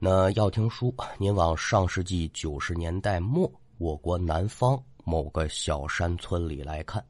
[0.00, 7.04] 那要听书，您往上世纪九十年代末，我国南方某个小山村里来看。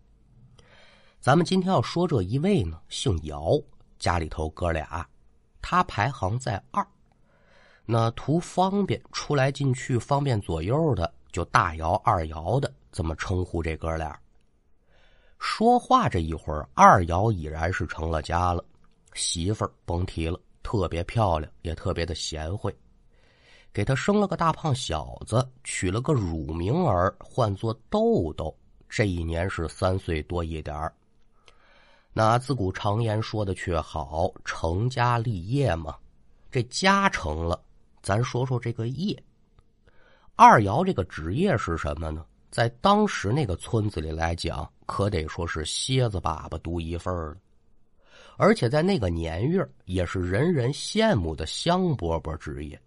[1.21, 3.61] 咱们今天要说这一位呢，姓姚，
[3.99, 5.07] 家里头哥俩，
[5.61, 6.87] 他排行在二。
[7.85, 14.19] 那图方便出来进去方便左右的，就大姚、二姚的这么称呼这哥俩。
[15.39, 18.65] 说话这一会儿，二姚已然是成了家了，
[19.13, 20.41] 媳妇儿甭提了。
[20.71, 22.77] 特别漂亮，也特别的贤惠，
[23.73, 28.55] 给他生了个大胖小子，取了个乳名儿，唤作豆豆。
[28.87, 30.95] 这一年是三岁多一点儿。
[32.13, 35.97] 那自古常言说的却好，成家立业嘛。
[36.51, 37.59] 这家成了，
[38.03, 39.19] 咱说说这个业。
[40.37, 42.27] 二瑶这个职业是什么呢？
[42.51, 47.37] 在当时那个村子里来讲，可得说是蝎子粑粑独一份了。
[48.41, 52.81] 而且在那个年月，也是人人羡慕的香饽饽职业。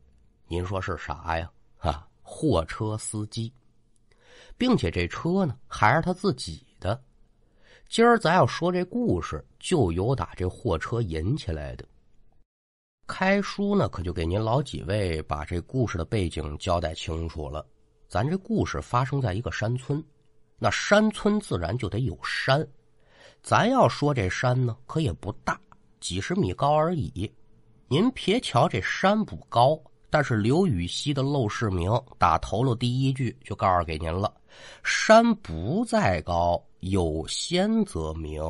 [0.47, 1.51] 您说是啥呀？
[1.77, 3.51] 啊，货车司机，
[4.57, 7.03] 并且这车呢还是他自己的。
[7.89, 11.85] 今儿咱要说这故事，就由打这货车引起来的。
[13.05, 17.65] 开书呢，可就给您老几位把这故事的背景交代清楚了。
[18.07, 20.01] 咱这故事发生在一个山村，
[20.57, 22.65] 那山村自然就得有山。
[23.41, 25.59] 咱要说这山呢，可也不大，
[25.99, 27.31] 几十米高而已。
[27.87, 29.77] 您别瞧这山不高，
[30.09, 34.31] 但是刘禹锡的《陋室铭》打头了第一句就告诉给您了：
[34.83, 38.41] 山不在高，有仙则名。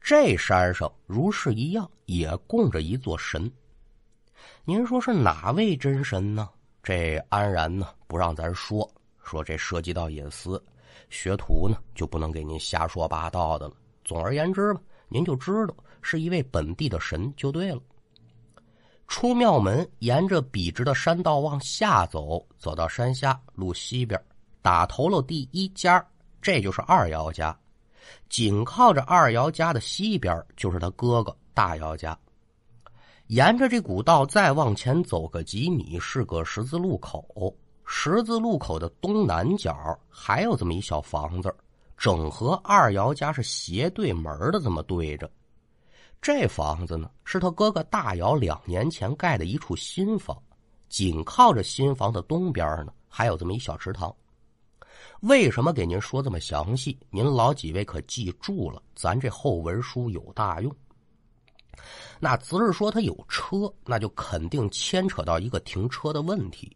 [0.00, 3.50] 这山上如是一样，也供着一座神。
[4.64, 6.48] 您说是哪位真神呢？
[6.82, 8.90] 这安然呢不让咱说，
[9.22, 10.62] 说这涉及到隐私，
[11.10, 13.74] 学徒呢就不能给您瞎说八道的了。
[14.04, 17.80] 总而言之吧，您就知道是一位本地的神就对了。
[19.06, 24.20] 出庙门，沿着笔直的山道往下走，走到山下路西边，
[24.62, 26.04] 打头了第一家，
[26.40, 27.56] 这就是二姚家。
[28.28, 32.16] 紧靠着二姚家的西边，就是他哥哥大姚家。
[33.26, 37.54] 沿着这古道再往前走个几米，是个十字路口。
[37.92, 41.52] 十字路口的东南角还有这么一小房子。
[41.98, 45.28] 整和二姚家是斜对门的，这么对着。
[46.22, 50.40] 这房子呢，是他哥哥大姚两年前盖的一处新房。
[50.88, 54.14] 紧靠着新房的东边呢，还有这么一小池塘。
[55.22, 56.96] 为什么给您说这么详细？
[57.10, 60.74] 您老几位可记住了，咱这后文书有大用。
[62.20, 66.74] 那只是说他有车，那就肯定牵扯到一个停车的问题。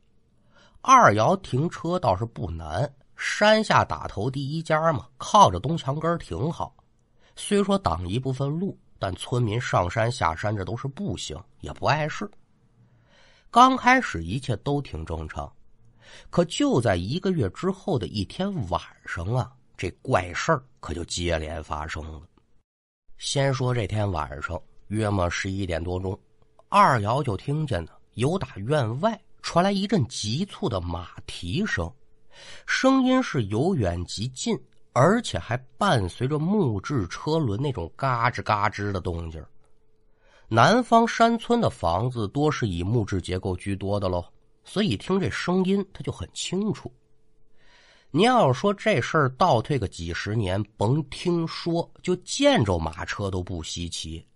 [0.87, 2.93] 二姚停车倒是不难。
[3.17, 6.77] 山下打头第一家嘛，靠着东墙根挺好。
[7.37, 12.31] 虽说挡一部分路，但村民上山下山这都是步行，也不碍事。
[13.51, 15.51] 刚开始一切都挺正常，
[16.29, 22.21] 可就在一个月之后的一天晚上啊，这怪事儿可就接连发生了。
[23.17, 26.19] 先说这天晚上，约莫十一点多钟，
[26.69, 31.89] 二瑶就听见呢，有打院外传来一阵急促的马蹄声。
[32.67, 34.59] 声音是由远及近，
[34.95, 39.45] 而且还伴随着木质车轮那种嘎吱嘎吱的动静。
[40.49, 44.25] 南方山村的房子多是以木质结构居多的喽，
[44.65, 46.91] 所以听这声音他就很清楚。
[48.11, 54.27] 您要是说这事儿倒退个几十年，甭听说，就见着马车都不稀奇。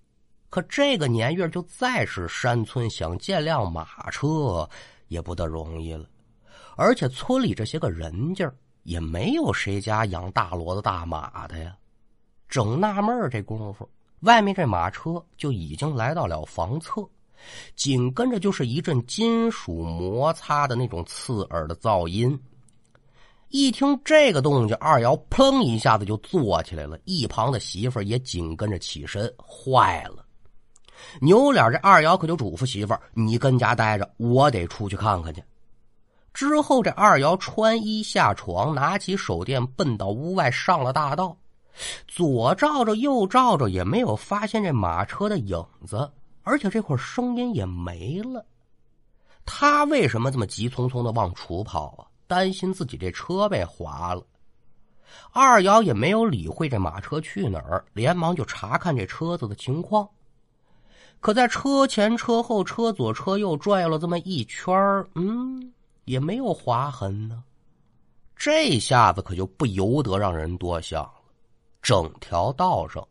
[0.50, 4.68] 可这个年月，就再是山村想见辆马车，
[5.08, 6.06] 也不得容易了。
[6.76, 8.50] 而且村里这些个人家
[8.84, 11.76] 也没有谁家养大骡子大马的呀。
[12.48, 13.86] 正纳闷这功夫，
[14.20, 17.06] 外面这马车就已经来到了房侧，
[17.76, 22.40] 紧跟着就是一阵金属摩擦的那种刺耳的噪音。
[23.50, 29.30] 一听这个动静，二瑶砰一下子就坐起来了，一旁的媳妇儿也紧跟着起身。
[29.38, 30.24] 坏了，
[31.20, 35.42] 扭脸这二瑶可就嘱咐媳妇儿：“你跟家待着，我得出去看看去。”
[36.34, 41.36] 之后，这二瑶穿衣下床，拿起手电，奔到屋外，上了大道。
[42.06, 46.10] 左照着，右照着，也没有发现这马车的影子，
[46.42, 48.44] 而且这会儿声音也没了。
[49.44, 52.06] 他为什么这么急匆匆的往出跑啊？
[52.26, 54.22] 担心自己这车被划了。
[55.32, 60.08] 二瑶也没有理会这马车去哪儿，连忙就查看这车子的情况。
[61.20, 64.74] 可在车前、车后、车左、车右转了这么一圈
[65.14, 65.72] 嗯。
[66.04, 67.44] 也没有划痕呢，
[68.34, 71.12] 这下子可就不由得让人多想了。
[71.82, 73.06] 整条道上，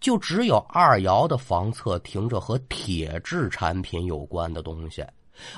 [0.00, 5.06] 就只有二姚的房侧停着和铁制产品有关的东西，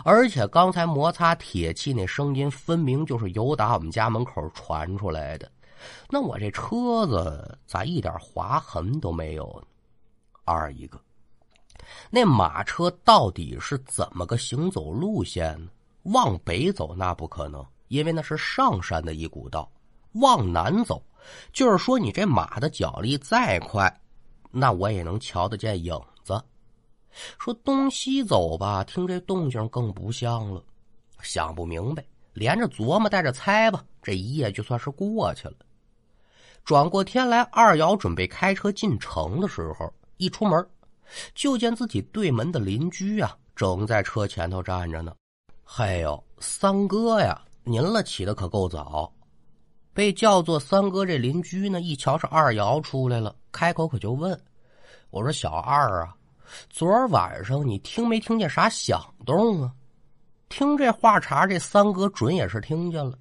[0.04, 5.48] 而且刚才摩擦铁器那声音，分明就是由打我们家门口传出来的。
[6.08, 9.68] 那我这车子咋一点划痕都没有呢？
[10.44, 11.00] 二一个，
[12.10, 15.70] 那马车到底是怎么个行走路线呢？
[16.04, 19.70] 往北走那不可能，因为那是上山的一股道。
[20.14, 21.02] 往南走，
[21.52, 24.00] 就是说你这马的脚力再快，
[24.50, 25.94] 那我也能瞧得见影
[26.24, 26.42] 子。
[27.38, 30.62] 说东西走吧，听这动静更不像了，
[31.22, 35.54] 想不明白，连着琢磨带着猜吧，这一夜就算是过去了。
[36.64, 40.66] 转过天来，二瑶准备开车进城的时候，一出门，
[41.34, 45.14] 就见自己对门的邻居啊，正在车前头站着呢。
[45.64, 49.12] 嗨呦，三哥呀，您了起的可够早。
[49.92, 54.40] 被叫做三哥这邻居呢，一瞧是二瑶出来了，开口可就问
[55.10, 56.14] ：“我说小二啊，
[56.70, 59.72] 昨儿晚上你听没听见啥响动啊？”
[60.48, 63.18] 听这话茬，这三哥准也是听见了。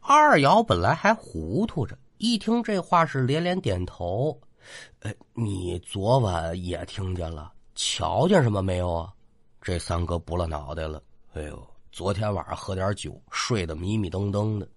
[0.00, 4.38] 二瑶本来还糊涂着，一听这话是连连点头
[5.00, 7.52] ：“哎，你昨晚也听见了？
[7.74, 9.12] 瞧见什么没有啊？”
[9.62, 11.02] 这三哥不了脑袋了
[11.32, 14.68] ：“哎呦，昨天晚上喝点酒，睡得迷迷瞪瞪的。”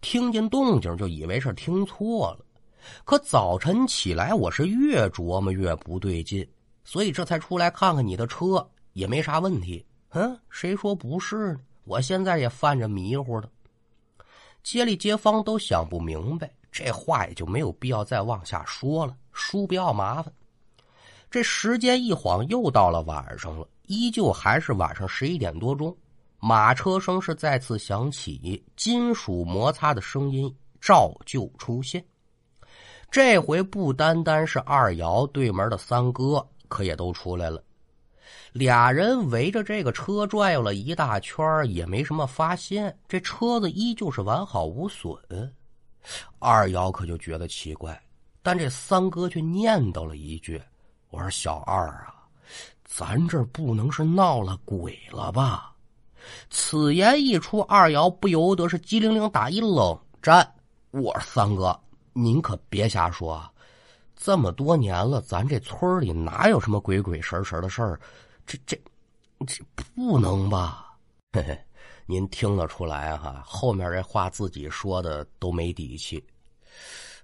[0.00, 2.44] 听见动静就以为是听错了，
[3.04, 6.48] 可早晨起来我是越琢磨越不对劲，
[6.84, 9.84] 所以这才出来看看你的车也没啥问题。
[10.10, 11.60] 嗯，谁说不是呢？
[11.84, 13.50] 我现在也犯着迷糊的，
[14.62, 20.32] 街里街坊都想不明白，这话也就没有必要再往下说了，叔不要麻烦。
[21.30, 25.96] 这时间一晃又到了晚上了，依旧还是晚上十一点多钟。
[26.40, 32.04] 马车声是再次响起，金属摩擦的声音照旧出现。
[33.10, 37.62] 这回不单单是二瑶对门的三哥，可也都出来了。
[38.52, 45.14] 俩人围着这个车转悠了一大圈，也没什么发现，这车子依旧是完好无损。
[46.38, 48.00] 二瑶可就觉得奇怪，
[48.48, 50.58] 但这三哥却念叨了一句
[51.12, 52.24] ：“我说小二啊，
[52.82, 55.76] 咱这不能是闹了鬼了吧？”
[56.48, 60.50] 此言一出，二瑶不由得是机灵灵打一冷战。
[60.92, 61.78] 我说三哥，
[62.14, 63.52] 您可别瞎说啊，
[64.16, 68.00] 这么多年了，咱这村里哪有什么鬼鬼神神的事儿？
[68.46, 68.80] 这这
[69.46, 69.62] 这
[69.94, 70.96] 不能吧？
[71.34, 71.64] 嘿嘿，
[72.06, 73.42] 您听得出来哈？
[73.44, 76.24] 后面这话自己说的都没底气。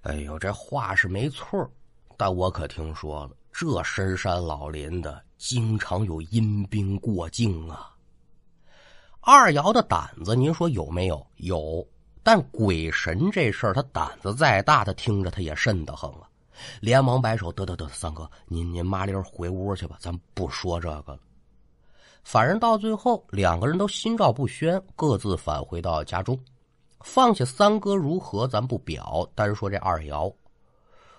[0.05, 1.67] 哎呦，这话是没错，
[2.15, 7.89] 但我可听说了，这深山老林的，经常有阴兵过境啊。
[9.19, 11.25] 二瑶的胆子，您说有没有？
[11.37, 11.83] 有，
[12.21, 16.29] 但鬼神这事儿，他胆子再大，他听着他也瘆得慌啊！
[16.79, 21.19] 连忙摆手：“得得得，三哥，您您麻溜回屋去吧，咱不说这个了。”
[22.23, 26.39] 反正到最后，两个人都心照不宣，各自返回到家中。
[27.05, 30.29] 放下三哥如何，咱不表，单说这二瑶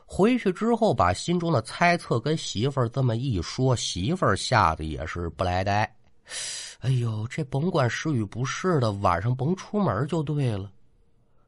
[0.05, 5.91] 回去之后，把心中的猜测跟媳妇儿这么一说，媳妇儿吓得也是不来呆。
[6.81, 10.71] 哎呦，这甭管是与不是的，晚上甭出门就对了。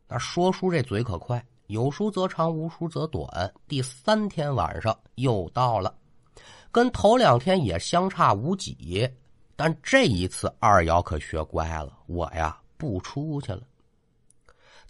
[0.06, 3.53] 那说书这嘴可快，有书则长，无书则短。
[3.67, 5.93] 第三天晚上又到了，
[6.70, 9.06] 跟头两天也相差无几，
[9.56, 13.63] 但这一次二瑶可学乖了，我呀不出去了。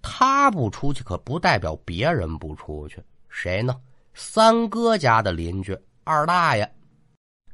[0.02, 3.02] 他不出去，可不代表别人不出去。
[3.28, 3.74] 谁呢？
[4.14, 6.74] 三哥家的邻居二大爷。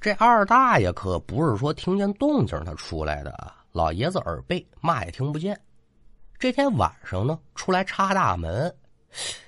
[0.00, 5.58] 这二大爷可不是说听见动静他出来的啊，老爷子耳背，嘛也听不见。
[6.38, 8.74] 这天晚上呢，出来插大门，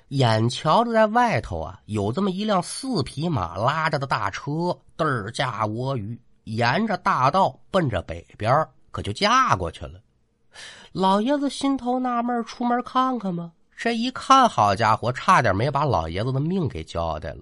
[0.09, 10.01] 眼瞧着在外头啊，有这么一辆四匹马拉着的大车，嘚儿驾我语，沿着大道奔着北边，可就驾过去了。
[10.99, 13.53] 老爷子心头纳闷，出门看看吧。
[13.77, 17.41] 这一看，好家伙，差点没把老爷子的命给交代了。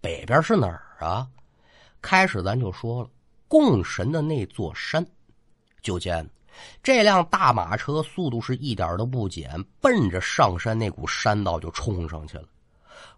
[0.00, 1.28] 北边是哪儿啊？
[2.00, 3.10] 开始咱就说了，
[3.46, 5.06] 供神的那座山，
[5.82, 6.26] 就见
[6.82, 12.44] 这辆大马车速度是一点都不减，奔着上山那股山道就冲上去了。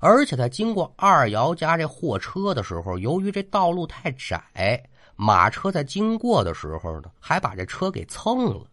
[0.01, 4.83] 而且在经过二姚家这货车的时候，由于这道路太窄，
[5.15, 8.67] 马车在经过的时候呢，还把这车给蹭了。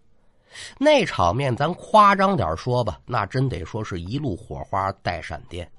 [0.78, 5.70] 那场面，咱夸张点说吧，那真得说是一路火花带闪电。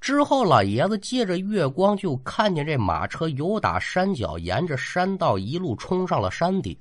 [0.00, 6.76] 之后，老爷子借着月光就看见这马车由打山脚，沿着山道一路冲上了山顶，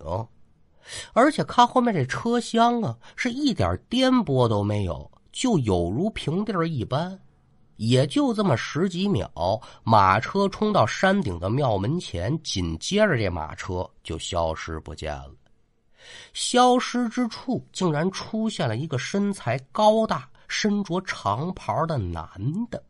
[1.14, 7.18] 而且看后面这车厢啊，是一点颠簸都没有，就有如平地一般。
[7.78, 9.30] 也就这么十几秒，
[9.84, 15.32] 马车冲到山顶的庙门前，紧接着这马车就消失不见了。
[16.34, 22.28] 消失之处，竟然出现了一个身材高大、身着长袍的男
[22.70, 22.82] 的。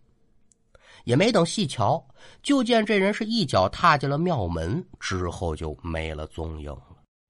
[1.03, 2.03] 也没等细瞧，
[2.41, 6.75] 就见这人是一脚踏进了庙门，之后就没了踪影。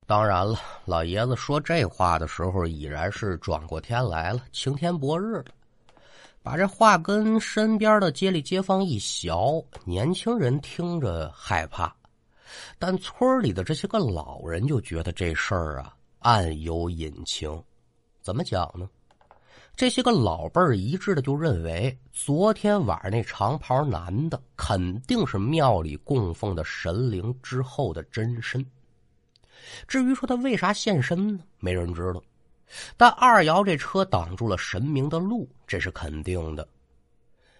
[0.07, 5.45] 当然了，老爷子说这话的时候，已然是转过天来了，晴天博日了。
[6.41, 9.33] 把这话跟身边的街里街坊一学，
[9.83, 11.93] 年轻人听着害怕，
[12.77, 17.63] 但村里的这些个老人就觉得这事儿啊暗有隐情。
[18.21, 18.89] 怎么讲呢？
[19.75, 28.65] 这些个老辈儿一致的就认为，昨天晚上那长袍男的肯定是庙里供奉的神灵之后的真身。
[29.85, 31.43] 至于说他为啥现身呢？
[31.59, 32.23] 没人知道。
[32.95, 36.67] 但二瑶这车挡住了神明的路，这是肯定的。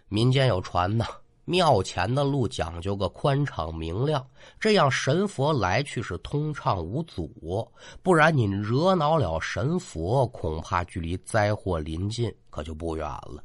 [0.07, 1.05] 民间有传呢，
[1.45, 4.25] 庙前的路讲究个宽敞明亮，
[4.59, 7.71] 这样神佛来去是通畅无阻。
[8.01, 13.43] 不然你惹恼了神佛，恐怕距离灾祸临近可就不远了。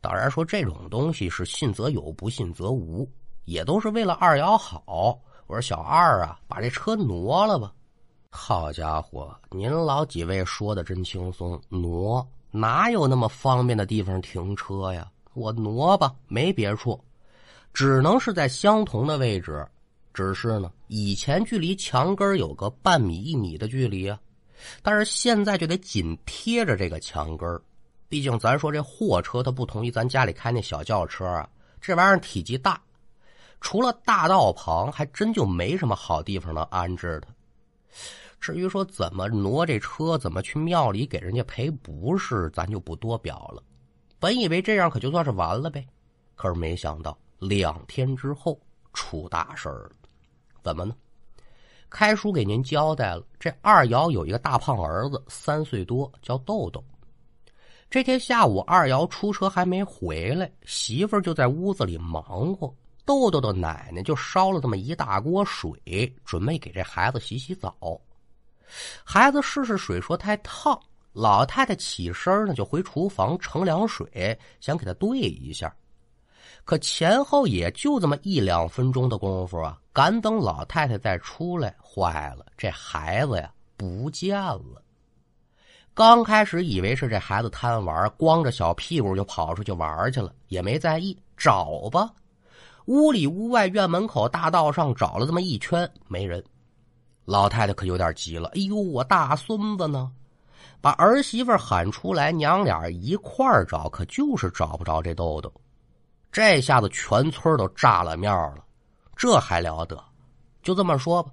[0.00, 3.08] 当然说这种东西是信则有，不信则无，
[3.44, 5.18] 也都是为了二瑶好。
[5.46, 7.72] 我说小二啊，把这车挪了吧。
[8.30, 15.10] 好家伙，您老几位说的真轻松，挪哪有那么方便的地方停车呀？
[15.34, 16.98] 我挪吧，没别处，
[17.72, 19.66] 只能是在相同的位置。
[20.14, 24.18] 只是呢，以前距离墙根有个半米一米的距离啊，
[24.82, 27.60] 但是现在就得紧贴着这个墙根
[28.08, 31.48] 毕竟咱说这货车它不同于咱家里开那小轿车啊，
[31.80, 32.80] 这玩意儿体积大，
[33.60, 37.32] 除了大道旁，还真就没什么好地方能安置它。
[38.40, 43.62] 至于说怎么挪这车，怎么去庙里给人家赔不是，咱就不多表了。
[44.20, 45.86] 本以为这样可就算是完了呗，
[46.34, 48.60] 可是没想到两天之后
[48.92, 49.90] 出大事了。
[50.62, 50.94] 怎么呢？
[51.90, 56.84] 开叔给您交代了，这二瑶有一个大胖儿子，三岁多，叫豆豆。
[57.88, 62.70] 这天下午，二瑶出车还没回来，媳妇儿就在屋子里忙活。
[63.06, 65.72] 豆豆的奶奶就烧了这么一大锅水，
[66.26, 67.98] 准备给这孩子洗洗澡。
[69.02, 70.78] 孩子试试水，说太烫。
[71.18, 75.74] 老太太起身呢，就回厨房盛凉水，想给他兑一下。
[76.64, 84.80] 可前后也就这么一两分钟的功夫啊，赶等老太太再出来，坏了，这孩子呀不见了。
[85.92, 92.08] 刚开始以为是这孩子贪玩，光着小屁股就跑出去玩去了，也没在意，找吧。
[92.84, 96.40] 屋里屋外、院门口、大道上找了这么一圈，没人。
[97.24, 100.12] 老太太可有点急了，哎呦，我大孙子呢？
[100.80, 105.52] 把儿媳妇喊出来，娘俩一块儿找，可就是找不着这豆豆。
[106.30, 108.64] 这下子全村都炸了面了，
[109.16, 110.02] 这还了得？
[110.62, 111.32] 就这么说吧，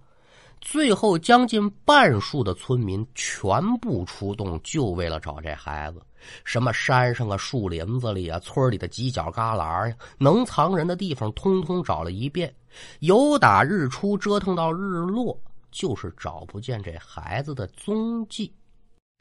[0.61, 6.01] 最后将近半数的村民全部出动，就为了找这孩子。
[6.43, 12.51] 什么山上啊、树林子里啊、村里的犄角旮旯呀，能藏人的地方通通找了一遍，
[13.01, 15.39] 由打日出折腾到日落。
[15.71, 18.49] 就是找不见这孩子的踪迹，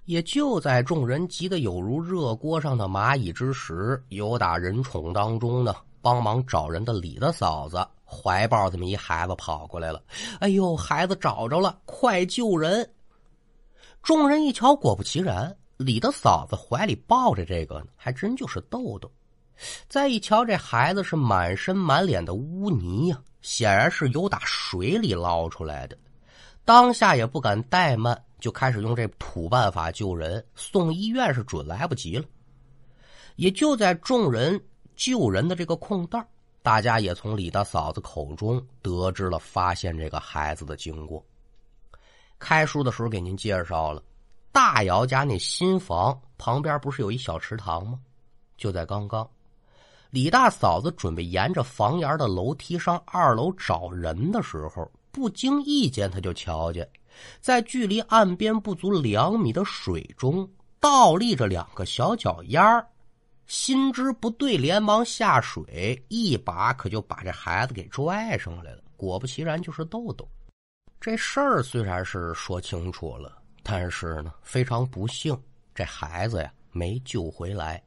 [0.05, 10.03] 也就在众人急得有如热锅上的蚂蚁之时，有打人宠当中呢，帮忙找人的李大嫂子怀抱这么一孩子跑过来了。
[10.41, 12.89] 哎呦，孩子找着了，快救人！
[14.03, 19.11] 众人一瞧，果不其然，李大嫂子怀里抱着这个呢，还真就是豆豆。
[19.89, 25.97] 再一瞧，这孩子是满身满脸的污泥呀，显然是由打水里捞出来的。
[26.67, 30.45] 当下也不敢怠慢，就开始用这土办法救人。
[30.55, 32.27] 送医院是准来不及了。
[33.37, 34.63] 也就在众人
[34.97, 36.23] 救人的这个空档，
[36.61, 41.25] 大家也从李大嫂子口中得知了发现这个孩子的经过。
[42.39, 44.03] 开书的时候给您介绍了，
[44.53, 47.99] 大姚家那新房旁边不是有一小池塘吗？
[48.59, 49.27] 就在刚刚，
[50.11, 54.87] 李大嫂子准备沿着房檐的楼梯上二楼找人的时候。
[55.11, 56.91] 不经意间，他就瞧见，
[57.41, 60.49] 在距离岸边不足两米的水中，
[60.81, 62.87] 倒立着两个小脚丫儿。
[63.47, 68.83] 心知不对，连忙下水，一把可就把这孩子给拽上来了。
[68.97, 70.27] 果不其然，就是豆豆。
[70.99, 75.39] 这事儿虽然是说清楚了，但是呢，非常不幸，
[75.75, 77.83] 这孩子呀没救回来。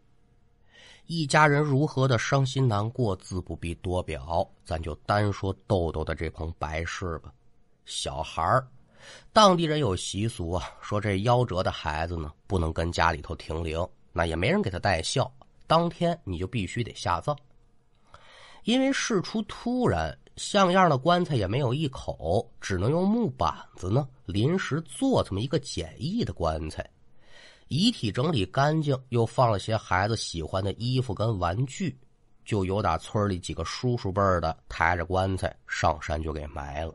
[1.07, 4.47] 一家人如何的伤心难过，自不必多表。
[4.63, 7.33] 咱就单说豆豆的这棚白事吧。
[7.85, 8.67] 小孩儿，
[9.31, 15.31] 当地人有习俗啊，说这夭折的孩子呢，不能跟家里头停灵，那也没人给他带孝，
[15.67, 17.37] 当天你就必须得下葬。
[18.63, 26.87] 因为事出突然，像样的棺材也没有一口，只能用木板子呢临时做这么一个简易的棺材。
[27.69, 31.97] 遗体整理干净，又放了些孩子喜欢的衣服跟玩具，
[32.45, 36.93] 就由打村里几个叔叔辈的抬着棺材上山就给埋了。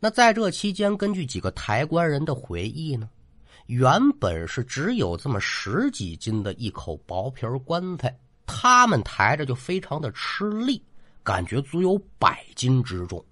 [0.00, 3.08] 那在这期间，根据几个抬棺人的回忆呢，
[3.66, 10.82] 原本是只有这么十几斤的一口薄皮棺材，他们抬着就非常的吃力，
[11.22, 13.22] 感觉足有百斤之重。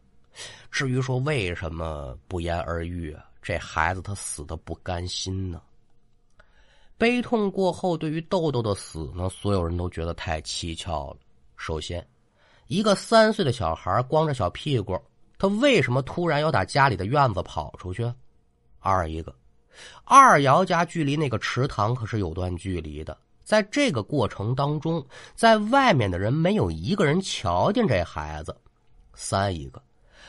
[0.70, 3.25] 至于说为什么不言而喻啊？
[3.40, 5.62] 这孩子他死的不甘心呢。
[6.98, 11.16] 悲痛过后，对于豆豆的死呢，所有人都觉得太蹊跷了。
[11.56, 12.06] 首先，
[12.66, 15.00] 一个三岁的小孩光着小屁股，
[15.38, 18.12] 他为什么突然要打家里的院子跑出去？
[18.80, 19.35] 二一个，
[20.04, 25.04] 二瑶家距离那个池塘可是有段距离的，在这个过程当中，
[25.35, 28.57] 在外面的人没有一个人瞧见这孩子。
[29.14, 29.83] 三一个，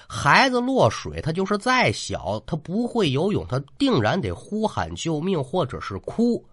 [0.07, 6.43] 孩子落水，他就是再小，他不会游泳，他定然得呼喊救命或者是哭。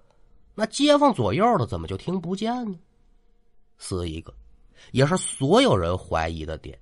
[0.55, 2.79] 那街坊左右的怎么就听不见呢？
[3.79, 4.33] 四一个，
[4.93, 6.79] 也是所有人怀疑的点。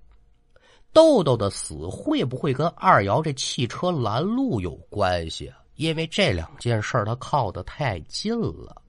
[0.95, 5.53] 豆豆的死会不会跟二瑶这汽车拦路有关系？
[5.75, 8.81] 因为这两件事他靠得太近了。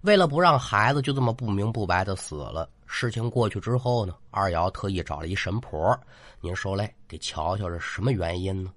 [0.00, 5.96] 为了不让孩子就这么不明不白的死了，事情过去之后呢，二瑶特意找了一神婆，
[6.40, 8.72] 您说来给瞧瞧是什么原因呢？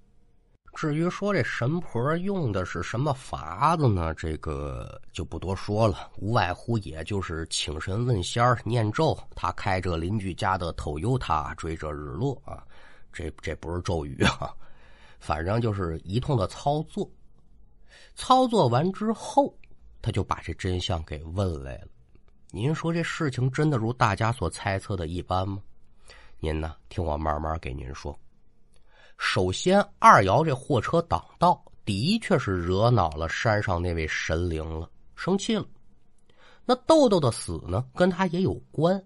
[0.76, 4.14] 至于说这神婆用的是什么法子呢？
[4.14, 12.62] 这个就不多说了，无外乎也就是请神问仙念咒，他开着邻居家的 Toyota 追着日落啊，
[13.14, 14.54] 这这不是咒语啊，
[15.18, 17.10] 反正就是一通的操作。
[18.14, 19.58] 操作完之后，
[20.02, 21.88] 他就把这真相给问来了。
[22.52, 25.62] 您说这事情真的如大家所猜测的一般吗？
[26.42, 28.14] 您呢，听我慢慢给您说。
[29.18, 35.66] 首先，二瑶这货车挡道，的确是惹恼了山上那位神灵了，生气了。
[36.66, 39.04] 那豆豆的死呢，跟他也有关。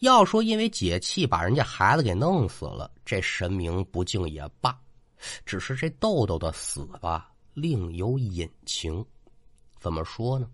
[0.00, 4.78] 要说因为解气把人家孩子给弄死了，这神明不敬也罢。
[5.44, 9.04] 只是这豆豆的死吧，另有隐情。
[9.78, 10.48] 怎么说呢？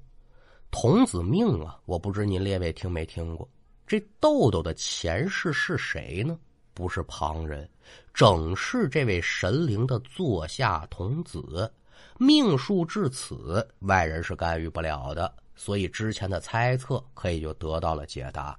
[0.70, 3.48] 童子命啊，我不知您列位听没听过。
[3.86, 6.38] 这豆豆的前世是谁呢？
[6.76, 7.66] 不是旁人，
[8.12, 11.72] 正是这位神灵的座下童子。
[12.18, 18.54] 命数至此，外人是干预不了的，所以之前的猜测可以就得到了解答。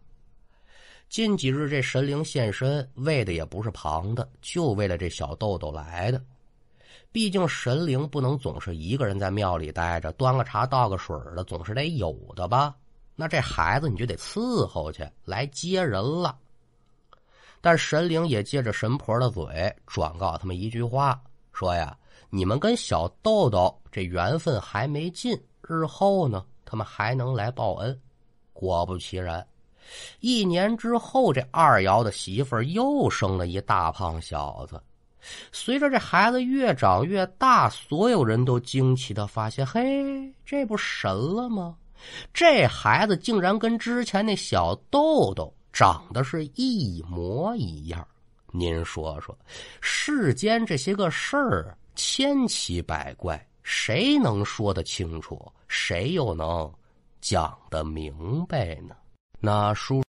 [1.10, 6.20] 近几日这神灵现身，为的也不是旁的，就为了这小豆豆来的。
[7.12, 12.76] 毕竟神灵不能总是一个人在庙里待着，端个茶倒个水的，总是得有的吧？
[13.16, 16.38] 那这孩子你就得伺候去，来接人了。
[17.62, 21.20] 但神灵也借着神婆的嘴转告他们一句话，
[21.52, 21.98] 说呀
[22.30, 28.00] ：“你们跟小豆豆这缘分还没尽，日后呢，他们还能来报恩。”
[28.54, 29.46] 果不其然，
[30.20, 34.82] 一年之后，这二瑶的媳妇又生了一大胖小子。
[35.52, 41.76] 随着这孩子越长越大，所有人都惊奇的发现：“嘿，这不神了吗？
[42.34, 48.08] 这孩子竟然跟之前那小豆豆……”长得是一模一样，
[48.52, 49.38] 您说说，
[49.80, 55.40] 世间这些个事儿千奇百怪，谁能说得清楚？
[55.68, 56.74] 谁又能
[57.22, 58.96] 讲得明白呢？
[59.40, 60.07] 那叔。